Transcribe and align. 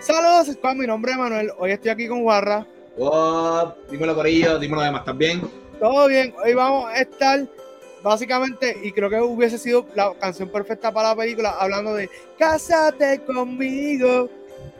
Saludos, 0.00 0.56
con 0.62 0.78
mi 0.78 0.86
nombre 0.86 1.12
es 1.12 1.18
Manuel. 1.18 1.52
Hoy 1.58 1.72
estoy 1.72 1.90
aquí 1.90 2.08
con 2.08 2.22
Guarra. 2.22 2.66
Oh, 2.98 3.74
dímelo, 3.90 4.14
Corillo, 4.14 4.58
dímelo 4.58 4.80
además, 4.80 5.02
¿estás 5.02 5.18
bien? 5.18 5.42
Todo 5.78 6.08
bien. 6.08 6.34
Hoy 6.42 6.54
vamos 6.54 6.86
a 6.88 7.02
estar 7.02 7.46
básicamente, 8.02 8.78
y 8.82 8.92
creo 8.92 9.10
que 9.10 9.20
hubiese 9.20 9.58
sido 9.58 9.86
la 9.94 10.14
canción 10.14 10.48
perfecta 10.48 10.90
para 10.90 11.10
la 11.10 11.16
película, 11.16 11.50
hablando 11.50 11.92
de 11.92 12.08
Cásate 12.38 13.20
conmigo, 13.24 14.30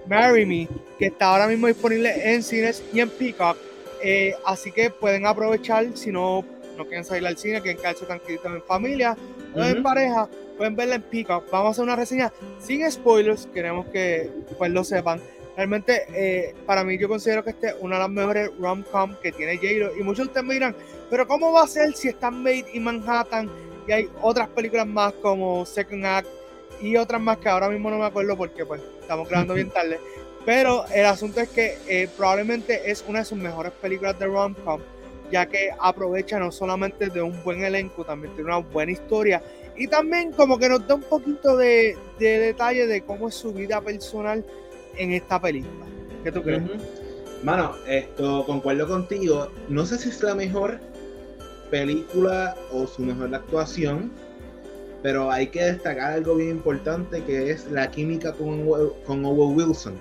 Marry 0.06 0.46
Me, 0.46 0.66
que 0.98 1.06
está 1.06 1.32
ahora 1.32 1.46
mismo 1.46 1.66
disponible 1.66 2.32
en 2.32 2.42
cines 2.42 2.82
y 2.90 3.00
en 3.00 3.10
Peacock. 3.10 3.58
Eh, 4.02 4.34
así 4.46 4.72
que 4.72 4.88
pueden 4.88 5.26
aprovechar, 5.26 5.86
si 5.98 6.10
no, 6.10 6.42
no 6.80 6.86
quieren 6.86 7.04
salir 7.04 7.26
al 7.26 7.36
cine, 7.36 7.60
quieren 7.60 7.76
quedarse 7.76 8.06
tranquilitos 8.06 8.46
en 8.46 8.62
familia 8.62 9.16
o 9.54 9.62
en 9.62 9.82
pareja, 9.82 10.28
pueden 10.56 10.76
verla 10.76 10.94
en 10.94 11.02
Peacock. 11.02 11.50
Vamos 11.50 11.68
a 11.68 11.70
hacer 11.72 11.84
una 11.84 11.96
reseña 11.96 12.32
sin 12.58 12.90
spoilers, 12.90 13.46
queremos 13.52 13.86
que 13.88 14.30
pues 14.56 14.70
lo 14.70 14.82
sepan. 14.82 15.20
Realmente, 15.56 16.06
eh, 16.14 16.54
para 16.64 16.84
mí, 16.84 16.96
yo 16.96 17.06
considero 17.08 17.44
que 17.44 17.50
este 17.50 17.68
es 17.68 17.74
una 17.80 17.96
de 17.96 18.02
las 18.02 18.10
mejores 18.10 18.50
rom-com 18.58 19.14
que 19.22 19.30
tiene 19.32 19.56
j 19.56 19.92
Y 19.98 20.02
muchos 20.02 20.24
de 20.24 20.28
ustedes 20.28 20.46
me 20.46 20.54
dirán, 20.54 20.74
pero 21.10 21.26
¿cómo 21.26 21.52
va 21.52 21.64
a 21.64 21.66
ser 21.66 21.94
si 21.94 22.08
está 22.08 22.30
Made 22.30 22.66
in 22.72 22.84
Manhattan 22.84 23.50
y 23.86 23.92
hay 23.92 24.08
otras 24.22 24.48
películas 24.48 24.86
más 24.86 25.12
como 25.14 25.66
Second 25.66 26.06
Act 26.06 26.28
y 26.80 26.96
otras 26.96 27.20
más 27.20 27.36
que 27.38 27.50
ahora 27.50 27.68
mismo 27.68 27.90
no 27.90 27.98
me 27.98 28.06
acuerdo 28.06 28.38
porque 28.38 28.64
pues 28.64 28.80
estamos 29.02 29.28
grabando 29.28 29.52
bien 29.52 29.70
tarde? 29.70 30.00
Pero 30.46 30.86
el 30.94 31.04
asunto 31.04 31.40
es 31.40 31.50
que 31.50 31.76
eh, 31.86 32.08
probablemente 32.16 32.90
es 32.90 33.04
una 33.06 33.18
de 33.18 33.24
sus 33.26 33.36
mejores 33.36 33.72
películas 33.72 34.18
de 34.18 34.26
rom-com, 34.26 34.80
ya 35.30 35.46
que 35.46 35.70
aprovecha 35.78 36.38
no 36.38 36.50
solamente 36.52 37.08
de 37.08 37.22
un 37.22 37.42
buen 37.42 37.62
elenco, 37.62 38.04
también 38.04 38.34
tiene 38.34 38.50
una 38.50 38.58
buena 38.58 38.92
historia 38.92 39.42
y 39.76 39.86
también 39.86 40.32
como 40.32 40.58
que 40.58 40.68
nos 40.68 40.86
da 40.86 40.96
un 40.96 41.02
poquito 41.02 41.56
de, 41.56 41.96
de 42.18 42.38
detalle 42.38 42.86
de 42.86 43.00
cómo 43.02 43.28
es 43.28 43.34
su 43.34 43.52
vida 43.52 43.80
personal 43.80 44.44
en 44.96 45.12
esta 45.12 45.40
película. 45.40 45.86
¿Qué 46.22 46.32
tú 46.32 46.42
crees? 46.42 46.62
Mano, 47.42 47.74
esto 47.88 48.44
concuerdo 48.44 48.86
contigo. 48.86 49.50
No 49.68 49.86
sé 49.86 49.96
si 49.96 50.10
es 50.10 50.22
la 50.22 50.34
mejor 50.34 50.78
película 51.70 52.56
o 52.72 52.86
su 52.86 53.02
mejor 53.02 53.34
actuación, 53.34 54.10
pero 55.02 55.30
hay 55.30 55.46
que 55.46 55.62
destacar 55.62 56.12
algo 56.12 56.34
bien 56.34 56.50
importante 56.50 57.22
que 57.22 57.50
es 57.50 57.70
la 57.70 57.90
química 57.90 58.34
con, 58.34 58.66
con 59.06 59.24
Owen 59.24 59.56
Wilson, 59.56 59.94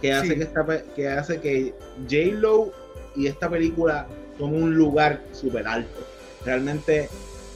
que 0.00 0.12
hace 0.12 0.34
que 0.36 0.42
esta, 0.44 0.64
que 0.94 1.08
hace 1.08 1.40
que 1.40 1.74
J 2.04 2.40
Lo 2.40 2.72
y 3.14 3.26
esta 3.26 3.50
película 3.50 4.06
tomen 4.42 4.62
un 4.62 4.74
lugar 4.74 5.20
súper 5.30 5.68
alto. 5.68 6.00
Realmente 6.44 7.08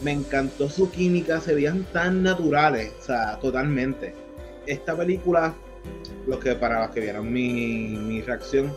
me 0.03 0.12
encantó 0.12 0.70
su 0.70 0.89
química, 0.91 1.41
se 1.41 1.55
veían 1.55 1.84
tan 1.93 2.23
naturales, 2.23 2.93
o 3.01 3.03
sea, 3.03 3.39
totalmente. 3.41 4.15
Esta 4.67 4.97
película 4.97 5.53
los 6.28 6.39
que 6.39 6.55
para 6.55 6.83
los 6.83 6.91
que 6.91 7.01
vieron 7.01 7.33
mi, 7.33 8.20
reacción. 8.23 8.73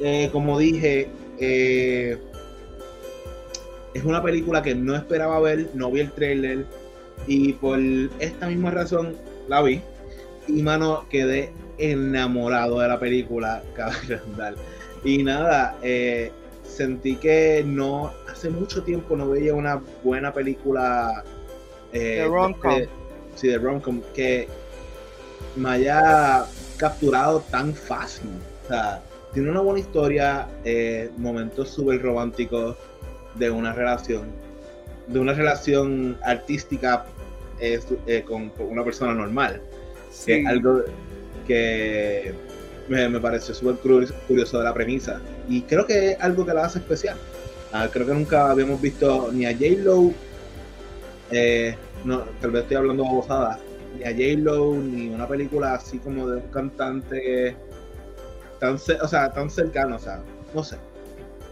Eh, 0.00 0.28
como 0.32 0.58
dije, 0.58 1.08
eh, 1.38 2.18
es 3.94 4.04
una 4.04 4.22
película 4.22 4.62
que 4.62 4.74
no 4.74 4.94
esperaba 4.94 5.40
ver, 5.40 5.70
no 5.72 5.90
vi 5.90 6.00
el 6.00 6.12
trailer 6.12 6.66
y 7.26 7.54
por 7.54 7.78
esta 8.18 8.48
misma 8.48 8.70
razón 8.70 9.16
la 9.48 9.62
vi 9.62 9.80
y 10.46 10.62
mano 10.62 11.06
quedé 11.08 11.52
enamorado 11.78 12.80
de 12.80 12.88
la 12.88 13.00
película 13.00 13.62
cada 13.74 13.96
vez 14.06 14.20
y 15.04 15.22
nada 15.22 15.78
eh, 15.82 16.30
sentí 16.68 17.16
que 17.16 17.62
no 17.66 18.12
hace 18.30 18.50
mucho 18.50 18.82
tiempo 18.82 19.16
no 19.16 19.30
veía 19.30 19.54
una 19.54 19.80
buena 20.02 20.32
película 20.32 21.24
de 21.92 22.26
rom-com 22.26 22.82
sí 23.34 23.48
de 23.48 23.58
rom-com 23.58 24.02
que 24.14 24.48
me 25.54 25.70
haya 25.70 26.44
capturado 26.76 27.40
tan 27.50 27.74
fácil. 27.74 28.30
O 28.64 28.68
sea, 28.68 29.02
tiene 29.32 29.50
una 29.50 29.60
buena 29.60 29.80
historia, 29.80 30.48
eh, 30.64 31.10
momentos 31.16 31.70
súper 31.70 32.02
románticos 32.02 32.76
de 33.34 33.50
una 33.50 33.72
relación, 33.72 34.28
de 35.06 35.18
una 35.18 35.34
relación 35.34 36.18
artística 36.22 37.06
eh, 37.60 37.80
eh, 38.06 38.22
con, 38.22 38.52
una 38.58 38.84
persona 38.84 39.14
normal. 39.14 39.60
Sí. 40.10 40.44
algo 40.46 40.82
que 41.46 42.34
me, 42.88 43.08
me 43.08 43.20
pareció 43.20 43.54
súper 43.54 43.76
curioso 44.26 44.58
de 44.58 44.64
la 44.64 44.74
premisa. 44.74 45.20
Y 45.48 45.62
creo 45.62 45.86
que 45.86 46.12
es 46.12 46.20
algo 46.20 46.44
que 46.44 46.54
la 46.54 46.64
hace 46.64 46.78
especial. 46.78 47.16
Ah, 47.72 47.88
creo 47.92 48.06
que 48.06 48.14
nunca 48.14 48.50
habíamos 48.50 48.80
visto 48.80 49.30
ni 49.32 49.44
a 49.44 49.52
J-Lo, 49.52 50.12
no, 52.04 52.20
tal 52.40 52.50
vez 52.52 52.62
estoy 52.62 52.76
hablando 52.76 53.04
babosada, 53.04 53.58
ni 53.98 54.04
a 54.04 54.10
J-Lo, 54.10 54.74
ni 54.76 55.08
una 55.08 55.26
película 55.26 55.74
así 55.74 55.98
como 55.98 56.28
de 56.28 56.36
un 56.36 56.48
cantante 56.48 57.56
tan, 58.60 58.74
o 58.74 59.08
sea, 59.08 59.32
tan 59.32 59.50
cercano, 59.50 59.96
o 59.96 59.98
sea, 59.98 60.22
no 60.54 60.62
sé. 60.62 60.76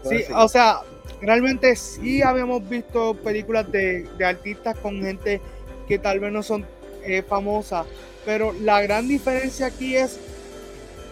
Sí, 0.03 0.23
o 0.33 0.47
sea, 0.47 0.79
realmente 1.21 1.75
sí 1.75 2.21
habíamos 2.21 2.67
visto 2.67 3.15
películas 3.15 3.71
de, 3.71 4.07
artistas 4.25 4.77
con 4.79 5.01
gente 5.01 5.41
que 5.87 5.99
tal 5.99 6.19
vez 6.19 6.31
no 6.31 6.41
son 6.43 6.65
eh, 7.03 7.21
famosas, 7.21 7.85
pero 8.25 8.53
la 8.53 8.81
gran 8.81 9.07
diferencia 9.07 9.67
aquí 9.67 9.95
es 9.95 10.19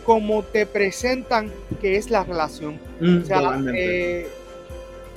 cómo 0.04 0.44
te 0.44 0.66
presentan 0.66 1.52
que 1.82 1.98
es 1.98 2.10
la 2.10 2.24
relación. 2.24 2.80
Mm, 3.00 3.22
o 3.22 3.26
sea, 3.26 3.62
eh, 3.74 4.28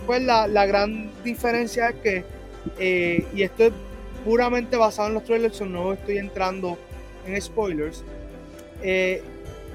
pues 0.07 0.23
la, 0.23 0.47
la, 0.47 0.67
gran 0.67 1.11
diferencia 1.25 1.89
es 1.89 1.97
que, 1.97 2.25
eh, 2.79 3.27
y 3.35 3.43
esto 3.43 3.65
es 3.65 3.73
puramente 4.25 4.77
basado 4.77 5.09
en 5.09 5.15
los 5.15 5.25
trailers, 5.25 5.61
no 5.63 5.93
estoy 5.93 6.19
entrando 6.19 6.79
en 7.27 7.41
spoilers. 7.41 8.03
Eh, 8.83 9.23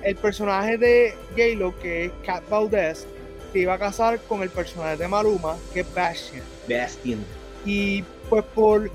el 0.03 0.15
personaje 0.15 0.77
de 0.77 1.13
Galo, 1.35 1.77
que 1.79 2.05
es 2.05 2.11
Cat 2.25 2.47
Valdez, 2.49 3.05
se 3.51 3.59
iba 3.59 3.73
a 3.73 3.79
casar 3.79 4.19
con 4.21 4.41
el 4.41 4.49
personaje 4.49 4.97
de 4.97 5.07
Maluma, 5.07 5.57
que 5.73 5.81
es 5.81 5.93
Bastian. 5.93 6.43
Bastian. 6.67 7.19
Y 7.65 8.03
pues 8.29 8.43
por 8.55 8.89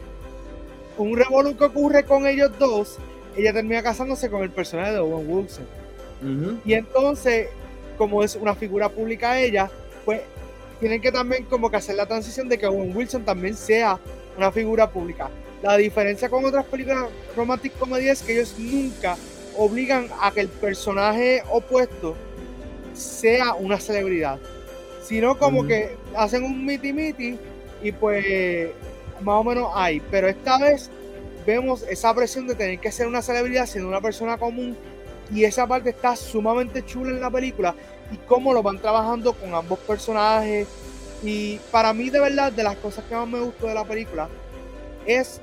un 0.99 1.17
revolú 1.17 1.57
que 1.57 1.65
ocurre 1.65 2.05
con 2.05 2.27
ellos 2.27 2.51
dos, 2.59 2.97
ella 3.37 3.53
termina 3.53 3.83
casándose 3.83 4.31
con 4.31 4.43
el 4.43 4.51
personaje 4.51 4.93
de 4.93 4.99
Owen 4.99 5.29
Wilson. 5.29 5.67
Y 6.65 6.75
entonces, 6.75 7.49
como 7.99 8.23
es 8.23 8.37
una 8.37 8.55
figura 8.55 8.89
pública 8.89 9.39
ella, 9.39 9.71
pues 10.05 10.23
tienen 10.81 11.01
que 11.01 11.13
también 11.13 11.45
como 11.45 11.71
que 11.71 11.77
hacer 11.77 11.97
la 11.97 12.07
transición 12.07 12.49
de 12.49 12.59
que 12.59 12.67
Owen 12.67 12.95
Wilson 12.95 13.25
también 13.25 13.57
sea 13.57 13.99
una 14.37 14.53
figura 14.53 14.91
pública. 14.91 15.31
La 15.63 15.77
diferencia 15.77 16.29
con 16.29 16.45
otras 16.45 16.65
películas 16.67 17.09
romantic 17.35 17.77
comedy 17.79 18.09
es 18.09 18.23
que 18.23 18.35
ellos 18.35 18.55
nunca 18.59 19.17
obligan 19.57 20.09
a 20.21 20.31
que 20.31 20.41
el 20.43 20.49
personaje 20.49 21.43
opuesto 21.51 22.15
sea 22.95 23.55
una 23.55 23.81
celebridad, 23.81 24.39
sino 25.03 25.39
como 25.39 25.67
que 25.67 25.97
hacen 26.15 26.45
un 26.45 26.65
miti 26.65 26.93
miti 26.93 27.39
y 27.83 27.93
pues 27.93 28.71
más 29.23 29.41
o 29.41 29.45
menos 29.45 29.71
hay. 29.75 30.01
Pero 30.11 30.29
esta 30.29 30.59
vez 30.59 30.91
vemos 31.47 31.85
esa 31.89 32.15
presión 32.15 32.47
de 32.47 32.55
tener 32.55 32.79
que 32.79 32.93
ser 32.93 33.07
una 33.07 33.23
celebridad 33.23 33.67
siendo 33.67 33.89
una 33.89 34.01
persona 34.01 34.37
común 34.37 34.77
y 35.33 35.45
esa 35.45 35.67
parte 35.67 35.91
está 35.91 36.15
sumamente 36.17 36.85
chula 36.85 37.11
en 37.11 37.21
la 37.21 37.31
película 37.31 37.75
y 38.13 38.17
cómo 38.29 38.53
lo 38.53 38.63
van 38.63 38.79
trabajando 38.79 39.33
con 39.33 39.55
ambos 39.55 39.79
personajes. 39.81 40.69
Y 41.23 41.59
para 41.71 41.93
mí, 41.93 42.11
de 42.11 42.21
verdad, 42.21 42.53
de 42.53 42.63
las 42.63 42.77
cosas 42.77 43.05
que 43.09 43.15
más 43.15 43.27
me 43.27 43.41
gustó 43.41 43.67
de 43.67 43.75
la 43.75 43.85
película 43.85 44.29
es 45.07 45.41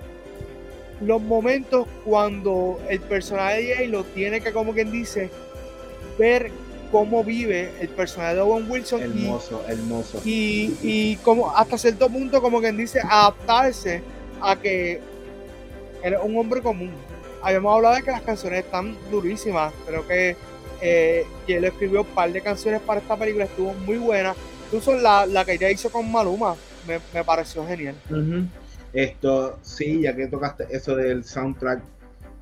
los 1.01 1.21
momentos 1.21 1.87
cuando 2.05 2.79
el 2.89 2.99
personaje 3.01 3.75
de 3.75 3.87
lo 3.87 4.03
tiene 4.03 4.39
que, 4.41 4.53
como 4.53 4.73
quien 4.73 4.91
dice, 4.91 5.29
ver 6.17 6.51
cómo 6.91 7.23
vive 7.23 7.71
el 7.81 7.89
personaje 7.89 8.35
de 8.35 8.41
Owen 8.41 8.69
Wilson. 8.69 9.01
Hermoso, 9.01 9.63
hermoso. 9.67 10.21
Y, 10.23 10.77
y 10.81 11.15
como 11.17 11.49
hasta 11.55 11.77
cierto 11.77 12.07
punto, 12.07 12.41
como 12.41 12.61
quien 12.61 12.77
dice, 12.77 13.01
adaptarse 13.01 14.01
a 14.39 14.55
que 14.55 15.01
es 16.03 16.13
un 16.23 16.37
hombre 16.37 16.61
común. 16.61 16.91
Habíamos 17.43 17.75
hablado 17.75 17.95
de 17.95 18.01
que 18.01 18.11
las 18.11 18.21
canciones 18.21 18.65
están 18.65 18.95
durísimas. 19.11 19.73
Creo 19.85 20.07
que 20.07 20.35
eh, 20.81 21.25
él 21.47 21.65
escribió 21.65 22.01
un 22.01 22.07
par 22.07 22.31
de 22.31 22.41
canciones 22.41 22.81
para 22.81 22.99
esta 22.99 23.17
película, 23.17 23.45
estuvo 23.45 23.73
muy 23.73 23.97
buena. 23.97 24.33
Incluso 24.65 24.95
la, 24.95 25.25
la 25.25 25.45
que 25.45 25.53
ella 25.53 25.69
hizo 25.69 25.91
con 25.91 26.11
Maluma 26.11 26.55
me, 26.87 26.99
me 27.13 27.23
pareció 27.23 27.65
genial. 27.67 27.95
Esto, 28.93 29.59
sí, 29.61 30.01
ya 30.01 30.15
que 30.15 30.27
tocaste 30.27 30.67
eso 30.69 30.95
del 30.95 31.23
soundtrack, 31.23 31.81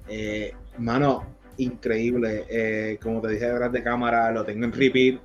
eh, 0.08 0.54
mano, 0.78 1.26
increíble. 1.58 2.46
Eh, 2.50 3.00
como 3.02 3.22
te 3.22 3.30
dije 3.30 3.46
detrás 3.46 3.72
de 3.72 3.84
cámara, 3.84 4.32
lo 4.32 4.44
tengo 4.44 4.66
en 4.66 4.74
repeat. 4.74 5.20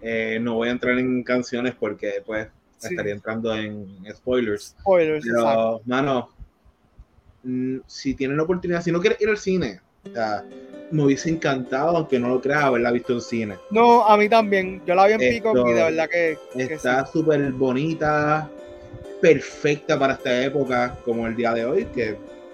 Eh, 0.00 0.38
no 0.40 0.54
voy 0.54 0.68
a 0.68 0.72
entrar 0.72 0.98
en 0.98 1.22
canciones 1.22 1.74
porque 1.78 2.22
pues 2.24 2.48
estaría 2.82 3.12
entrando 3.12 3.54
en 3.54 4.04
spoilers. 4.14 4.76
Spoilers, 4.80 5.24
Pero, 5.24 5.80
mano, 5.86 6.30
mm, 6.37 6.37
si 7.86 8.14
tienen 8.14 8.36
la 8.36 8.42
oportunidad, 8.42 8.82
si 8.82 8.92
no 8.92 9.00
quieres 9.00 9.20
ir 9.20 9.28
al 9.28 9.38
cine, 9.38 9.80
me 10.90 11.04
hubiese 11.04 11.30
encantado, 11.30 11.96
aunque 11.96 12.18
no 12.18 12.28
lo 12.28 12.40
creas, 12.40 12.64
haberla 12.64 12.90
visto 12.90 13.12
en 13.12 13.20
cine. 13.20 13.56
No, 13.70 14.04
a 14.04 14.16
mí 14.16 14.28
también. 14.28 14.82
Yo 14.86 14.94
la 14.94 15.06
vi 15.06 15.12
en 15.14 15.20
Pico 15.20 15.52
y 15.68 15.72
de 15.72 15.82
verdad 15.82 16.08
que. 16.08 16.38
está 16.56 17.06
súper 17.06 17.52
bonita 17.52 18.48
perfecta 19.20 19.98
para 19.98 20.14
esta 20.14 20.44
época 20.44 20.96
como 21.04 21.26
el 21.26 21.34
día 21.34 21.52
de 21.52 21.64
hoy, 21.64 21.84
que 21.86 22.10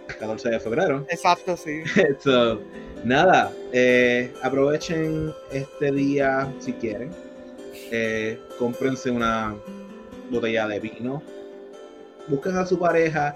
es 0.08 0.14
14 0.16 0.50
de 0.50 0.60
febrero. 0.60 1.06
Exacto, 1.08 1.56
sí. 1.56 1.82
Nada, 3.04 3.52
eh, 3.72 4.32
aprovechen 4.42 5.32
este 5.52 5.92
día 5.92 6.50
si 6.58 6.72
quieren. 6.72 7.10
Eh, 7.90 8.40
cómprense 8.58 9.10
una 9.10 9.54
botella 10.30 10.66
de 10.66 10.80
vino. 10.80 11.22
Busquen 12.28 12.56
a 12.56 12.64
su 12.64 12.78
pareja 12.78 13.34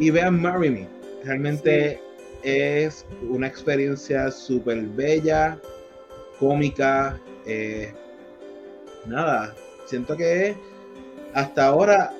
y 0.00 0.10
vean 0.10 0.40
Marry 0.40 0.70
Me. 0.70 0.88
Realmente 1.24 2.00
es 2.42 3.06
una 3.28 3.46
experiencia 3.46 4.30
súper 4.32 4.80
bella, 4.80 5.58
cómica. 6.40 7.20
Eh, 7.46 7.92
nada, 9.06 9.54
siento 9.84 10.16
que 10.16 10.56
hasta 11.34 11.66
ahora 11.66 12.12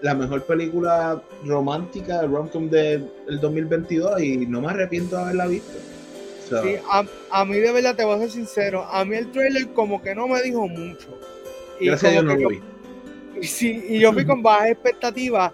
la 0.00 0.14
mejor 0.14 0.44
película 0.44 1.22
romántica, 1.44 2.22
rom-com 2.22 2.68
del 2.68 3.08
2022 3.40 4.20
y 4.20 4.46
no 4.46 4.62
me 4.62 4.68
arrepiento 4.68 5.16
de 5.16 5.22
haberla 5.22 5.46
visto. 5.46 5.78
Sí, 6.62 6.76
a, 7.30 7.44
mí 7.44 7.56
de 7.58 7.72
verdad 7.72 7.94
te 7.94 8.04
voy 8.04 8.16
a 8.16 8.18
ser 8.20 8.30
sincero, 8.30 8.84
a 8.90 9.04
mí 9.04 9.16
el 9.16 9.30
trailer 9.30 9.68
como 9.68 10.02
que 10.02 10.14
no 10.14 10.28
me 10.28 10.42
dijo 10.42 10.66
mucho. 10.66 11.08
Y 11.78 11.86
Gracias 11.86 12.10
a 12.10 12.12
Dios 12.12 12.24
no 12.24 12.36
lo 12.36 12.48
vi. 12.48 12.60
Sí, 13.42 13.82
y 13.88 13.98
yo 13.98 14.12
fui 14.12 14.24
con 14.26 14.42
bajas 14.42 14.70
expectativas 14.70 15.52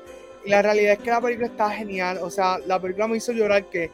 la 0.49 0.63
realidad 0.63 0.95
es 0.95 0.99
que 0.99 1.11
la 1.11 1.21
película 1.21 1.47
está 1.47 1.71
genial, 1.71 2.19
o 2.23 2.31
sea, 2.31 2.59
la 2.67 2.81
película 2.81 3.07
me 3.07 3.17
hizo 3.17 3.33
llorar 3.33 3.65
que 3.67 3.91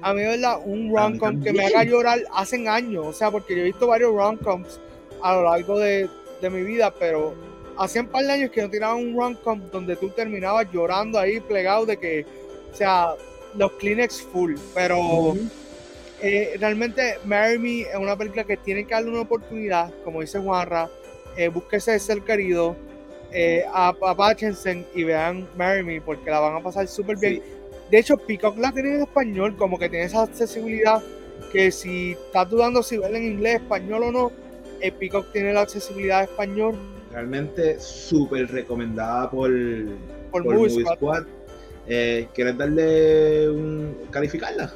a 0.00 0.14
mí 0.14 0.22
de 0.22 0.28
verdad 0.28 0.58
un 0.64 0.94
rom-com 0.94 1.42
que 1.42 1.52
me 1.52 1.66
haga 1.66 1.84
llorar 1.84 2.20
hace 2.32 2.66
años, 2.68 3.06
o 3.06 3.12
sea, 3.12 3.30
porque 3.30 3.54
yo 3.54 3.60
he 3.60 3.64
visto 3.64 3.86
varios 3.86 4.14
rom-coms 4.14 4.80
a 5.22 5.34
lo 5.34 5.44
largo 5.44 5.78
de, 5.78 6.08
de 6.40 6.50
mi 6.50 6.62
vida, 6.62 6.92
pero 6.98 7.34
hacía 7.78 8.02
un 8.02 8.08
par 8.08 8.24
de 8.24 8.32
años 8.32 8.50
que 8.50 8.62
no 8.62 8.70
tiraba 8.70 8.94
un 8.94 9.16
rom-com 9.16 9.60
donde 9.70 9.96
tú 9.96 10.10
terminabas 10.10 10.66
llorando 10.72 11.18
ahí 11.18 11.40
plegado 11.40 11.86
de 11.86 11.96
que, 11.96 12.26
o 12.72 12.74
sea, 12.74 13.14
los 13.54 13.72
Kleenex 13.72 14.22
full, 14.22 14.54
pero 14.74 15.34
eh, 16.22 16.56
realmente 16.58 17.18
Marry 17.24 17.58
Me 17.58 17.80
es 17.82 17.96
una 17.96 18.16
película 18.16 18.44
que 18.44 18.56
tiene 18.56 18.84
que 18.86 18.94
darle 18.94 19.10
una 19.10 19.20
oportunidad, 19.20 19.92
como 20.04 20.20
dice 20.20 20.38
Juanra, 20.38 20.88
eh, 21.36 21.48
búsquese 21.48 21.98
ser 21.98 22.22
querido, 22.22 22.76
eh, 23.32 23.64
apáchense 23.72 24.84
y 24.94 25.04
vean 25.04 25.48
Marry 25.56 25.82
Me 25.82 26.00
porque 26.00 26.30
la 26.30 26.40
van 26.40 26.56
a 26.56 26.60
pasar 26.62 26.86
súper 26.88 27.16
bien. 27.18 27.42
De 27.90 27.98
hecho, 27.98 28.16
Peacock 28.16 28.58
la 28.58 28.72
tiene 28.72 28.96
en 28.96 29.02
español, 29.02 29.56
como 29.56 29.78
que 29.78 29.88
tiene 29.88 30.06
esa 30.06 30.22
accesibilidad 30.22 31.02
que 31.52 31.70
si 31.70 32.12
estás 32.12 32.50
dudando 32.50 32.82
si 32.82 32.98
verla 32.98 33.18
en 33.18 33.32
inglés, 33.32 33.56
español 33.56 34.02
o 34.04 34.12
no, 34.12 34.32
eh, 34.80 34.90
Peacock 34.90 35.32
tiene 35.32 35.52
la 35.52 35.62
accesibilidad 35.62 36.18
de 36.18 36.24
español. 36.24 36.76
Realmente 37.12 37.78
súper 37.78 38.50
recomendada 38.50 39.30
por, 39.30 39.50
por, 40.30 40.44
Movie 40.44 40.84
Squad. 40.84 41.24
¿Quieres 41.86 42.58
darle 42.58 43.48
un 43.50 43.96
calificarla? 44.10 44.72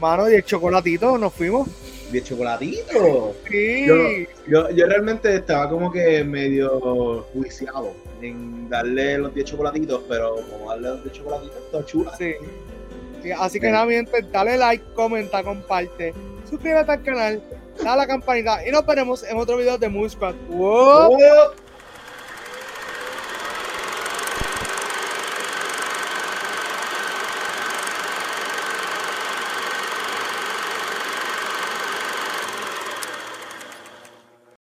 Mano, 0.00 0.24
de 0.24 0.42
chocolatito 0.42 1.16
nos 1.18 1.32
fuimos. 1.32 1.68
¿De 2.10 2.22
chocolatito? 2.22 3.34
Sí. 3.50 3.86
Yo, 4.46 4.70
yo, 4.70 4.86
realmente 4.86 5.34
estaba 5.34 5.68
como 5.68 5.90
que 5.90 6.22
medio 6.22 7.26
juiciado 7.32 7.92
en 8.20 8.68
darle 8.68 9.18
los 9.18 9.34
10 9.34 9.46
chocolatitos, 9.46 10.02
pero 10.08 10.36
como 10.50 10.70
darle 10.70 10.90
los 10.90 11.04
10 11.04 11.16
chocolatitos, 11.16 11.56
está 11.56 11.84
chula. 11.84 12.16
Sí. 12.16 12.34
así 13.36 13.58
que 13.58 13.70
nada, 13.70 13.86
mi 13.86 13.94
gente, 13.94 14.24
dale 14.30 14.56
like, 14.56 14.84
comenta, 14.94 15.42
comparte, 15.42 16.14
suscríbete 16.48 16.92
al 16.92 17.02
canal, 17.02 17.42
dale 17.78 17.90
a 17.90 17.96
la 17.96 18.06
campanita 18.06 18.66
y 18.66 18.70
nos 18.70 18.86
veremos 18.86 19.24
en 19.24 19.36
otro 19.38 19.56
video 19.56 19.78
de 19.78 20.08
Squad. 20.08 20.34
¡Wow! 20.50 21.18